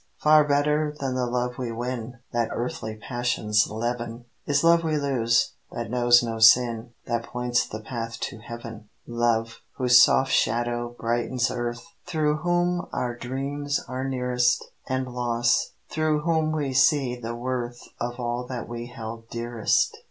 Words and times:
Far 0.17 0.47
better 0.47 0.95
than 0.99 1.13
the 1.13 1.27
love 1.27 1.59
we 1.59 1.71
win, 1.71 2.17
That 2.33 2.49
earthly 2.51 2.95
passions 2.95 3.67
leaven, 3.69 4.25
Is 4.47 4.63
love 4.63 4.83
we 4.83 4.97
lose, 4.97 5.53
that 5.71 5.91
knows 5.91 6.23
no 6.23 6.39
sin, 6.39 6.93
That 7.05 7.21
points 7.21 7.67
the 7.67 7.81
path 7.81 8.19
to 8.21 8.39
Heaven. 8.39 8.89
Love, 9.05 9.61
whose 9.73 10.01
soft 10.01 10.31
shadow 10.31 10.95
brightens 10.97 11.51
Earth, 11.51 11.85
Through 12.07 12.37
whom 12.37 12.87
our 12.91 13.15
dreams 13.15 13.79
are 13.87 14.09
nearest; 14.09 14.65
And 14.87 15.05
loss, 15.07 15.73
through 15.87 16.21
whom 16.21 16.51
we 16.51 16.73
see 16.73 17.15
the 17.15 17.35
worth 17.35 17.81
Of 17.99 18.19
all 18.19 18.47
that 18.47 18.67
we 18.67 18.87
held 18.87 19.29
dearest. 19.29 19.95